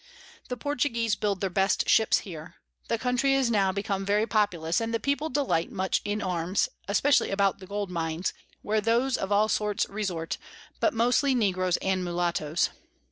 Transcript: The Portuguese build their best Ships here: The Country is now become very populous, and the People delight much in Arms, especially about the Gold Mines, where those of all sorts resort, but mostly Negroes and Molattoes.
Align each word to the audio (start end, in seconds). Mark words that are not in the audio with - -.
The 0.49 0.57
Portuguese 0.57 1.13
build 1.13 1.41
their 1.41 1.51
best 1.51 1.87
Ships 1.87 2.21
here: 2.25 2.55
The 2.87 2.97
Country 2.97 3.35
is 3.35 3.51
now 3.51 3.71
become 3.71 4.03
very 4.03 4.25
populous, 4.25 4.81
and 4.81 4.91
the 4.95 4.99
People 4.99 5.29
delight 5.29 5.71
much 5.71 6.01
in 6.03 6.23
Arms, 6.23 6.69
especially 6.87 7.29
about 7.29 7.59
the 7.59 7.67
Gold 7.67 7.91
Mines, 7.91 8.33
where 8.63 8.81
those 8.81 9.15
of 9.15 9.31
all 9.31 9.47
sorts 9.47 9.87
resort, 9.87 10.39
but 10.79 10.95
mostly 10.95 11.35
Negroes 11.35 11.77
and 11.83 12.03
Molattoes. 12.03 12.69